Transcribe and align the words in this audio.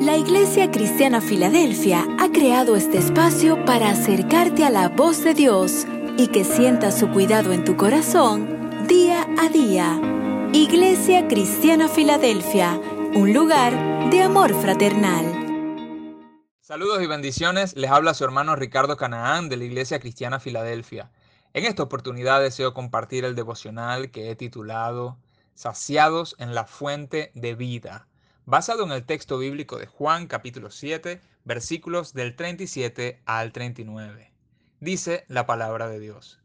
La 0.00 0.18
Iglesia 0.18 0.70
Cristiana 0.70 1.22
Filadelfia 1.22 2.06
ha 2.18 2.30
creado 2.30 2.76
este 2.76 2.98
espacio 2.98 3.64
para 3.64 3.90
acercarte 3.90 4.62
a 4.64 4.70
la 4.70 4.90
voz 4.90 5.24
de 5.24 5.32
Dios 5.32 5.86
y 6.18 6.28
que 6.28 6.44
sientas 6.44 6.98
su 6.98 7.08
cuidado 7.08 7.52
en 7.52 7.64
tu 7.64 7.78
corazón 7.78 8.86
día 8.86 9.26
a 9.38 9.48
día. 9.48 9.98
Iglesia 10.52 11.26
Cristiana 11.28 11.88
Filadelfia, 11.88 12.78
un 13.14 13.32
lugar 13.32 14.10
de 14.10 14.20
amor 14.20 14.54
fraternal. 14.60 15.24
Saludos 16.60 17.02
y 17.02 17.06
bendiciones, 17.06 17.74
les 17.74 17.90
habla 17.90 18.12
su 18.12 18.22
hermano 18.24 18.54
Ricardo 18.54 18.98
Canaán 18.98 19.48
de 19.48 19.56
la 19.56 19.64
Iglesia 19.64 19.98
Cristiana 19.98 20.40
Filadelfia. 20.40 21.10
En 21.54 21.64
esta 21.64 21.82
oportunidad 21.82 22.42
deseo 22.42 22.74
compartir 22.74 23.24
el 23.24 23.34
devocional 23.34 24.10
que 24.10 24.30
he 24.30 24.36
titulado 24.36 25.16
Saciados 25.54 26.36
en 26.38 26.54
la 26.54 26.66
fuente 26.66 27.32
de 27.34 27.54
vida 27.54 28.06
basado 28.46 28.84
en 28.84 28.92
el 28.92 29.04
texto 29.04 29.38
bíblico 29.38 29.76
de 29.76 29.86
Juan 29.86 30.28
capítulo 30.28 30.70
7, 30.70 31.20
versículos 31.44 32.14
del 32.14 32.36
37 32.36 33.20
al 33.26 33.50
39. 33.50 34.30
Dice 34.78 35.24
la 35.26 35.46
palabra 35.46 35.88
de 35.88 35.98
Dios. 35.98 36.38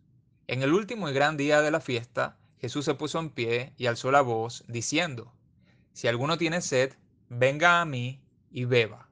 En 0.47 0.63
el 0.63 0.73
último 0.73 1.09
y 1.09 1.13
gran 1.13 1.37
día 1.37 1.61
de 1.61 1.69
la 1.69 1.79
fiesta, 1.79 2.39
Jesús 2.59 2.85
se 2.85 2.95
puso 2.95 3.19
en 3.19 3.29
pie 3.29 3.73
y 3.77 3.85
alzó 3.85 4.11
la 4.11 4.21
voz, 4.21 4.63
diciendo, 4.67 5.31
Si 5.93 6.07
alguno 6.07 6.39
tiene 6.39 6.61
sed, 6.61 6.93
venga 7.29 7.81
a 7.81 7.85
mí 7.85 8.19
y 8.49 8.65
beba. 8.65 9.07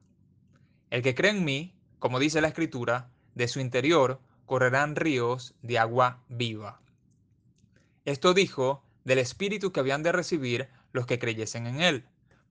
El 0.89 1.03
que 1.03 1.13
cree 1.13 1.31
en 1.31 1.45
mí, 1.45 1.75
como 1.99 2.17
dice 2.17 2.41
la 2.41 2.47
Escritura, 2.47 3.11
de 3.35 3.47
su 3.47 3.59
interior 3.59 4.19
correrán 4.47 4.95
ríos 4.95 5.53
de 5.61 5.77
agua 5.77 6.23
viva. 6.27 6.81
Esto 8.05 8.33
dijo 8.33 8.83
del 9.03 9.19
Espíritu 9.19 9.71
que 9.71 9.79
habían 9.79 10.01
de 10.01 10.11
recibir 10.11 10.69
los 10.91 11.05
que 11.05 11.19
creyesen 11.19 11.67
en 11.67 11.81
él 11.81 12.05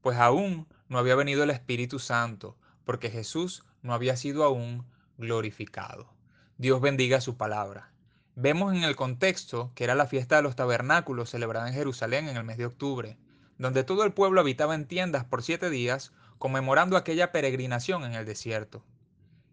pues 0.09 0.21
aún 0.21 0.67
no 0.89 0.97
había 0.97 1.17
venido 1.17 1.43
el 1.43 1.51
Espíritu 1.51 1.99
Santo, 1.99 2.57
porque 2.87 3.11
Jesús 3.11 3.67
no 3.83 3.93
había 3.93 4.17
sido 4.17 4.43
aún 4.43 4.87
glorificado. 5.19 6.09
Dios 6.57 6.81
bendiga 6.81 7.21
su 7.21 7.37
palabra. 7.37 7.93
Vemos 8.35 8.75
en 8.75 8.85
el 8.85 8.97
contexto 8.97 9.71
que 9.75 9.85
era 9.85 9.95
la 9.95 10.07
fiesta 10.07 10.37
de 10.37 10.43
los 10.45 10.57
tabernáculos 10.57 11.29
celebrada 11.29 11.69
en 11.69 11.75
Jerusalén 11.75 12.27
en 12.27 12.39
el 12.39 12.45
mes 12.45 12.57
de 12.57 12.65
octubre, 12.65 13.19
donde 13.59 13.85
todo 13.85 14.03
el 14.03 14.15
pueblo 14.15 14.41
habitaba 14.41 14.75
en 14.75 14.87
tiendas 14.87 15.27
por 15.27 15.43
siete 15.43 15.69
días, 15.69 16.13
conmemorando 16.39 16.97
aquella 16.97 17.31
peregrinación 17.31 18.03
en 18.05 18.15
el 18.15 18.25
desierto. 18.25 18.83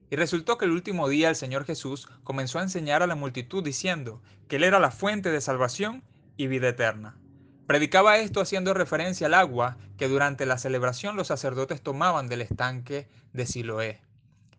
Y 0.09 0.15
resultó 0.15 0.57
que 0.57 0.63
el 0.63 0.71
último 0.71 1.09
día 1.09 1.27
el 1.27 1.35
Señor 1.35 1.65
Jesús 1.65 2.07
comenzó 2.23 2.59
a 2.59 2.63
enseñar 2.63 3.03
a 3.03 3.07
la 3.07 3.15
multitud 3.15 3.61
diciendo 3.61 4.21
que 4.47 4.55
Él 4.55 4.63
era 4.63 4.79
la 4.79 4.91
fuente 4.91 5.31
de 5.31 5.41
salvación 5.41 6.01
y 6.37 6.47
vida 6.47 6.69
eterna. 6.69 7.17
Predicaba 7.67 8.19
esto 8.19 8.41
haciendo 8.41 8.75
referencia 8.75 9.25
al 9.25 9.33
agua 9.33 9.77
que 9.97 10.07
durante 10.07 10.45
la 10.45 10.59
celebración 10.59 11.15
los 11.15 11.27
sacerdotes 11.27 11.81
tomaban 11.81 12.27
del 12.27 12.41
estanque 12.41 13.07
de 13.33 13.47
Siloé, 13.47 14.01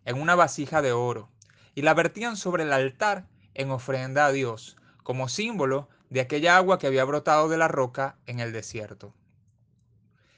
en 0.03 0.19
una 0.19 0.35
vasija 0.35 0.81
de 0.81 0.91
oro, 0.91 1.29
y 1.73 1.83
la 1.83 1.93
vertían 1.93 2.35
sobre 2.35 2.63
el 2.63 2.73
altar 2.73 3.25
en 3.53 3.71
ofrenda 3.71 4.25
a 4.25 4.31
Dios, 4.33 4.75
como 5.03 5.29
símbolo 5.29 5.87
de 6.09 6.19
aquella 6.19 6.57
agua 6.57 6.79
que 6.79 6.87
había 6.87 7.05
brotado 7.05 7.47
de 7.47 7.57
la 7.57 7.69
roca 7.69 8.17
en 8.25 8.41
el 8.41 8.51
desierto. 8.51 9.13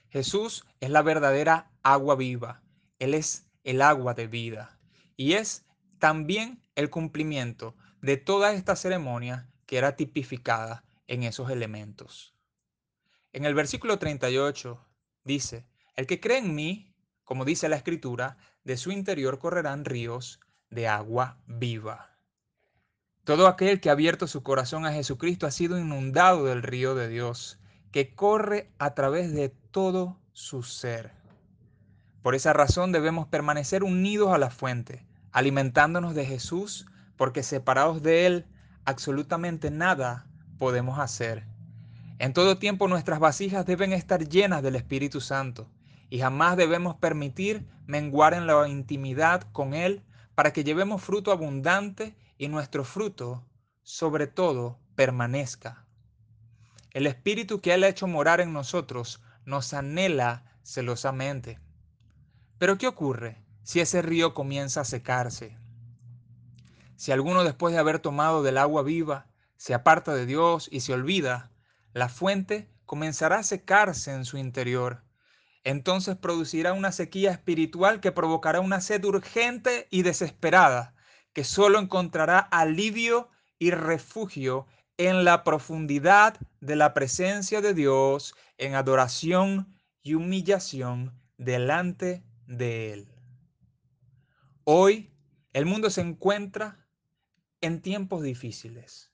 Jesús 0.09 0.65
es 0.79 0.91
la 0.91 1.01
verdadera 1.01 1.71
agua 1.81 2.15
viva, 2.15 2.61
Él 2.99 3.15
es 3.15 3.47
el 3.63 3.81
agua 3.81 4.13
de 4.13 4.27
vida, 4.27 4.77
y 5.17 5.33
es 5.33 5.65
también 5.97 6.61
el 6.75 6.91
cumplimiento 6.91 7.75
de 8.01 8.17
toda 8.17 8.53
esta 8.53 8.75
ceremonia 8.75 9.49
que 9.65 9.77
era 9.77 9.95
tipificada 9.95 10.83
en 11.07 11.23
esos 11.23 11.49
elementos. 11.49 12.35
En 13.31 13.45
el 13.45 13.53
versículo 13.53 13.99
38 13.99 14.83
dice, 15.23 15.67
el 15.95 16.07
que 16.07 16.19
cree 16.19 16.39
en 16.39 16.55
mí, 16.55 16.95
como 17.23 17.45
dice 17.45 17.69
la 17.69 17.75
escritura, 17.75 18.37
de 18.63 18.75
su 18.75 18.91
interior 18.91 19.37
correrán 19.37 19.85
ríos 19.85 20.39
de 20.71 20.87
agua 20.87 21.37
viva. 21.45 22.17
Todo 23.23 23.47
aquel 23.47 23.79
que 23.79 23.89
ha 23.89 23.91
abierto 23.91 24.25
su 24.25 24.41
corazón 24.41 24.87
a 24.87 24.93
Jesucristo 24.93 25.45
ha 25.45 25.51
sido 25.51 25.77
inundado 25.77 26.45
del 26.45 26.63
río 26.63 26.95
de 26.95 27.07
Dios, 27.07 27.59
que 27.91 28.15
corre 28.15 28.71
a 28.79 28.95
través 28.95 29.31
de 29.31 29.49
todo 29.49 30.19
su 30.31 30.63
ser. 30.63 31.11
Por 32.23 32.33
esa 32.33 32.53
razón 32.53 32.91
debemos 32.91 33.27
permanecer 33.27 33.83
unidos 33.83 34.33
a 34.33 34.39
la 34.39 34.49
fuente, 34.49 35.05
alimentándonos 35.31 36.15
de 36.15 36.25
Jesús, 36.25 36.87
porque 37.15 37.43
separados 37.43 38.01
de 38.01 38.25
Él, 38.25 38.47
absolutamente 38.85 39.69
nada 39.69 40.27
podemos 40.57 40.97
hacer. 40.97 41.45
En 42.19 42.33
todo 42.33 42.57
tiempo 42.57 42.89
nuestras 42.89 43.19
vasijas 43.19 43.65
deben 43.65 43.93
estar 43.93 44.27
llenas 44.27 44.61
del 44.61 44.75
Espíritu 44.75 45.21
Santo 45.21 45.69
y 46.09 46.19
jamás 46.19 46.57
debemos 46.57 46.97
permitir 46.97 47.65
menguar 47.87 48.33
en 48.33 48.45
la 48.45 48.67
intimidad 48.67 49.43
con 49.53 49.73
Él 49.73 50.03
para 50.35 50.51
que 50.51 50.65
llevemos 50.65 51.01
fruto 51.01 51.31
abundante 51.31 52.17
y 52.37 52.49
nuestro 52.49 52.83
fruto, 52.83 53.45
sobre 53.83 54.27
todo, 54.27 54.79
permanezca. 54.95 55.85
El 56.91 57.07
Espíritu 57.07 57.61
que 57.61 57.73
Él 57.73 57.85
ha 57.85 57.87
hecho 57.87 58.05
morar 58.05 58.41
en 58.41 58.51
nosotros 58.51 59.21
nos 59.45 59.73
anhela 59.73 60.43
celosamente. 60.61 61.57
Pero 62.57 62.77
¿qué 62.77 62.87
ocurre 62.87 63.41
si 63.63 63.79
ese 63.79 64.01
río 64.01 64.33
comienza 64.33 64.81
a 64.81 64.85
secarse? 64.85 65.57
Si 66.97 67.13
alguno 67.13 67.45
después 67.45 67.73
de 67.73 67.79
haber 67.79 67.99
tomado 67.99 68.43
del 68.43 68.57
agua 68.57 68.83
viva 68.83 69.27
se 69.55 69.73
aparta 69.73 70.13
de 70.13 70.25
Dios 70.25 70.67
y 70.69 70.81
se 70.81 70.93
olvida, 70.93 71.49
la 71.93 72.09
fuente 72.09 72.69
comenzará 72.85 73.39
a 73.39 73.43
secarse 73.43 74.11
en 74.13 74.25
su 74.25 74.37
interior. 74.37 75.03
Entonces 75.63 76.15
producirá 76.15 76.73
una 76.73 76.91
sequía 76.91 77.31
espiritual 77.31 77.99
que 77.99 78.11
provocará 78.11 78.59
una 78.61 78.81
sed 78.81 79.03
urgente 79.05 79.87
y 79.91 80.03
desesperada, 80.03 80.95
que 81.33 81.43
solo 81.43 81.79
encontrará 81.79 82.39
alivio 82.39 83.29
y 83.59 83.71
refugio 83.71 84.67
en 84.97 85.23
la 85.23 85.43
profundidad 85.43 86.37
de 86.59 86.75
la 86.75 86.93
presencia 86.93 87.61
de 87.61 87.73
Dios, 87.73 88.35
en 88.57 88.75
adoración 88.75 89.73
y 90.01 90.15
humillación 90.15 91.13
delante 91.37 92.23
de 92.47 92.93
Él. 92.93 93.13
Hoy 94.63 95.11
el 95.53 95.65
mundo 95.65 95.89
se 95.89 96.01
encuentra 96.01 96.87
en 97.61 97.81
tiempos 97.81 98.23
difíciles 98.23 99.11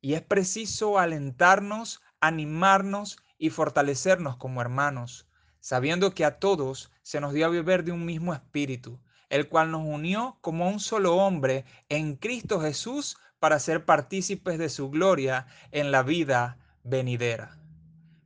y 0.00 0.14
es 0.14 0.22
preciso 0.22 0.98
alentarnos 0.98 2.00
animarnos 2.20 3.18
y 3.38 3.50
fortalecernos 3.50 4.36
como 4.36 4.60
hermanos, 4.60 5.28
sabiendo 5.60 6.14
que 6.14 6.24
a 6.24 6.38
todos 6.38 6.90
se 7.02 7.20
nos 7.20 7.32
dio 7.32 7.46
a 7.46 7.50
beber 7.50 7.84
de 7.84 7.92
un 7.92 8.04
mismo 8.04 8.34
espíritu, 8.34 9.00
el 9.28 9.48
cual 9.48 9.70
nos 9.70 9.82
unió 9.84 10.38
como 10.40 10.68
un 10.68 10.80
solo 10.80 11.16
hombre 11.16 11.64
en 11.88 12.16
Cristo 12.16 12.60
Jesús 12.60 13.16
para 13.38 13.58
ser 13.58 13.84
partícipes 13.84 14.58
de 14.58 14.68
su 14.68 14.90
gloria 14.90 15.46
en 15.70 15.92
la 15.92 16.02
vida 16.02 16.58
venidera. 16.82 17.58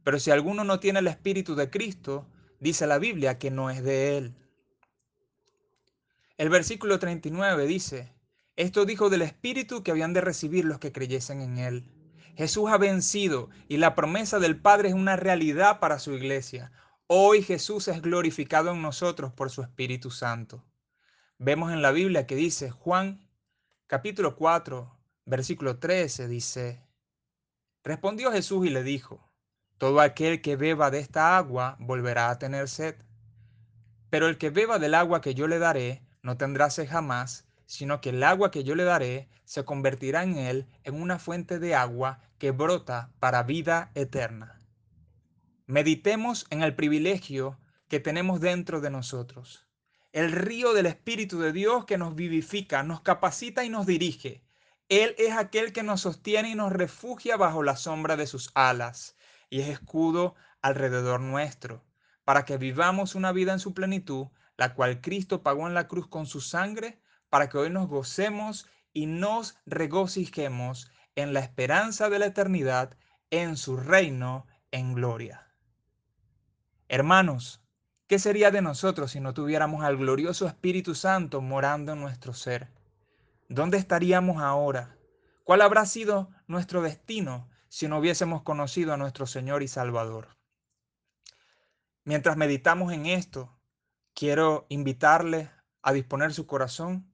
Pero 0.05 0.19
si 0.19 0.31
alguno 0.31 0.65
no 0.65 0.81
tiene 0.81 1.01
el 1.01 1.07
espíritu 1.07 1.55
de 1.55 1.71
Cristo, 1.71 2.27
dice 2.61 2.87
la 2.87 2.99
Biblia 2.99 3.39
que 3.39 3.51
no 3.51 3.71
es 3.71 3.83
de 3.83 4.17
él. 4.17 4.35
El 6.39 6.49
versículo 6.49 6.99
39 6.99 7.67
dice, 7.67 8.13
esto 8.57 8.85
dijo 8.85 9.11
del 9.11 9.23
espíritu 9.23 9.83
que 9.83 9.91
habían 9.91 10.13
de 10.13 10.21
recibir 10.21 10.65
los 10.65 10.79
que 10.79 10.93
creyesen 10.93 11.41
en 11.41 11.59
él. 11.59 12.02
Jesús 12.35 12.71
ha 12.71 12.79
vencido 12.79 13.51
y 13.69 13.77
la 13.77 13.95
promesa 13.95 14.39
del 14.39 14.59
Padre 14.61 14.89
es 14.89 14.95
una 14.95 15.17
realidad 15.17 15.81
para 15.81 15.99
su 15.99 16.13
iglesia. 16.13 16.73
Hoy 17.07 17.43
Jesús 17.43 17.89
es 17.89 18.01
glorificado 18.01 18.71
en 18.71 18.81
nosotros 18.81 19.33
por 19.33 19.51
su 19.51 19.63
Espíritu 19.63 20.11
Santo. 20.11 20.65
Vemos 21.39 21.73
en 21.73 21.83
la 21.83 21.91
Biblia 21.91 22.27
que 22.27 22.37
dice 22.37 22.71
Juan 22.71 23.29
capítulo 23.87 24.37
4, 24.37 24.99
versículo 25.27 25.79
13, 25.79 26.27
dice, 26.27 26.83
Respondió 27.85 28.33
Jesús 28.33 28.67
y 28.67 28.71
le 28.71 28.83
dijo, 28.83 29.31
Todo 29.77 30.01
aquel 30.01 30.41
que 30.41 30.57
beba 30.57 30.91
de 30.91 31.01
esta 31.01 31.37
agua 31.37 31.77
volverá 31.79 32.31
a 32.31 32.39
tener 32.39 32.69
sed, 32.69 32.95
pero 34.09 34.29
el 34.29 34.39
que 34.39 34.49
beba 34.49 34.79
del 34.79 34.95
agua 34.95 35.21
que 35.21 35.35
yo 35.35 35.49
le 35.49 35.59
daré 35.59 36.03
no 36.23 36.39
tendrá 36.39 36.71
sed 36.71 36.89
jamás, 36.89 37.47
sino 37.73 38.03
que 38.03 38.11
el 38.11 38.23
agua 38.23 38.51
que 38.51 38.65
yo 38.65 38.75
le 38.75 38.85
daré 38.85 39.31
se 39.47 39.65
convertirá 39.65 40.23
en 40.25 40.37
él 40.37 40.67
en 40.85 41.01
una 41.01 41.19
fuente 41.19 41.59
de 41.59 41.75
agua 41.75 42.21
que 42.37 42.51
brota 42.51 43.15
para 43.19 43.45
vida 43.45 43.93
eterna. 43.95 44.61
Meditemos 45.65 46.47
en 46.51 46.63
el 46.63 46.75
privilegio 46.75 47.59
que 47.89 47.99
tenemos 47.99 48.43
dentro 48.43 48.83
de 48.83 48.91
nosotros. 48.91 49.67
El 50.13 50.33
río 50.33 50.75
del 50.75 50.85
Espíritu 50.85 51.41
de 51.41 51.55
Dios 51.55 51.87
que 51.87 51.97
nos 51.97 52.15
vivifica, 52.15 52.83
nos 52.83 53.01
capacita 53.01 53.65
y 53.65 53.71
nos 53.71 53.87
dirige. 53.87 54.45
Él 54.91 55.15
es 55.17 55.33
aquel 55.33 55.73
que 55.73 55.83
nos 55.83 56.03
sostiene 56.03 56.51
y 56.51 56.55
nos 56.55 56.73
refugia 56.73 57.39
bajo 57.39 57.63
la 57.63 57.79
sombra 57.79 58.17
de 58.17 58.27
sus 58.27 58.51
alas 58.55 59.17
y 59.49 59.63
es 59.63 59.69
escudo 59.69 60.35
alrededor 60.61 61.21
nuestro, 61.21 61.83
para 62.25 62.45
que 62.45 62.59
vivamos 62.59 63.15
una 63.15 63.33
vida 63.33 63.55
en 63.55 63.61
su 63.61 63.73
plenitud, 63.73 64.27
la 64.59 64.75
cual 64.75 65.01
Cristo 65.01 65.43
pagó 65.43 65.67
en 65.69 65.73
la 65.73 65.89
cruz 65.89 66.07
con 66.07 66.27
su 66.27 66.43
sangre 66.43 67.01
para 67.33 67.49
que 67.49 67.57
hoy 67.57 67.71
nos 67.71 67.89
gocemos 67.89 68.69
y 68.93 69.07
nos 69.07 69.57
regocijemos 69.65 70.91
en 71.17 71.33
la 71.33 71.41
esperanza 71.41 72.11
de 72.11 72.19
la 72.19 72.27
eternidad 72.27 72.99
en 73.31 73.57
su 73.57 73.79
reino 73.79 74.47
en 74.71 74.93
gloria. 74.93 75.49
Hermanos, 76.89 77.63
¿Qué 78.13 78.19
sería 78.19 78.51
de 78.51 78.61
nosotros 78.61 79.13
si 79.13 79.21
no 79.21 79.33
tuviéramos 79.33 79.83
al 79.85 79.97
glorioso 79.97 80.47
Espíritu 80.47 80.95
Santo 80.95 81.41
morando 81.41 81.95
en 81.95 82.01
nuestro 82.03 82.35
ser? 82.35 82.69
¿Dónde 83.49 83.79
estaríamos 83.79 84.43
ahora? 84.43 84.99
¿Cuál 85.45 85.63
habrá 85.63 85.87
sido 85.87 86.29
nuestro 86.47 86.83
destino 86.83 87.49
si 87.71 87.89
no 87.89 88.01
hubiésemos 88.01 88.43
conocido 88.43 88.93
a 88.93 88.99
nuestro 88.99 89.27
Señor 89.27 89.63
y 89.63 89.69
Salvador? 89.69 90.37
Mientras 92.05 92.37
meditamos 92.37 92.93
en 92.93 93.07
esto, 93.07 93.59
quiero 94.13 94.67
invitarle 94.69 95.51
a 95.81 95.95
disponer 95.95 96.35
su 96.35 96.47
corazón 96.47 97.11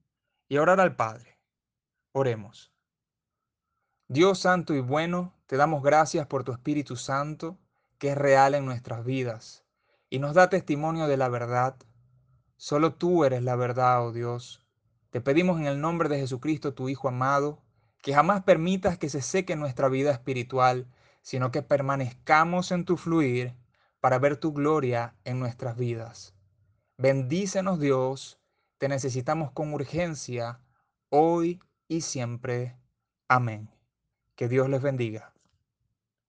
y 0.49 0.57
orar 0.57 0.81
al 0.81 0.97
Padre. 0.97 1.39
Oremos. 2.11 2.73
Dios 4.07 4.39
Santo 4.39 4.73
y 4.73 4.81
bueno, 4.81 5.33
te 5.45 5.55
damos 5.55 5.83
gracias 5.83 6.27
por 6.27 6.43
tu 6.43 6.51
Espíritu 6.51 6.97
Santo, 6.97 7.57
que 7.99 8.09
es 8.09 8.17
real 8.17 8.55
en 8.55 8.65
nuestras 8.65 9.05
vidas 9.05 9.63
y 10.09 10.19
nos 10.19 10.33
da 10.33 10.49
testimonio 10.49 11.07
de 11.07 11.17
la 11.17 11.29
verdad. 11.29 11.75
Solo 12.57 12.95
tú 12.95 13.23
eres 13.23 13.43
la 13.43 13.55
verdad, 13.55 14.05
oh 14.05 14.11
Dios. 14.11 14.65
Te 15.11 15.21
pedimos 15.21 15.59
en 15.59 15.67
el 15.67 15.79
nombre 15.79 16.09
de 16.09 16.19
Jesucristo, 16.19 16.73
tu 16.73 16.89
Hijo 16.89 17.07
amado, 17.07 17.61
que 18.01 18.13
jamás 18.13 18.43
permitas 18.43 18.97
que 18.97 19.09
se 19.09 19.21
seque 19.21 19.55
nuestra 19.55 19.87
vida 19.87 20.11
espiritual, 20.11 20.87
sino 21.21 21.51
que 21.51 21.61
permanezcamos 21.61 22.71
en 22.71 22.85
tu 22.85 22.97
fluir 22.97 23.55
para 23.99 24.19
ver 24.19 24.37
tu 24.37 24.53
gloria 24.53 25.15
en 25.25 25.39
nuestras 25.39 25.77
vidas. 25.77 26.33
Bendícenos 26.97 27.79
Dios, 27.79 28.39
te 28.79 28.87
necesitamos 28.87 29.51
con 29.51 29.73
urgencia, 29.73 30.61
hoy 31.09 31.59
y 31.87 32.01
siempre. 32.01 32.77
Amén. 33.27 33.69
Que 34.35 34.47
Dios 34.47 34.69
les 34.69 34.81
bendiga. 34.81 35.33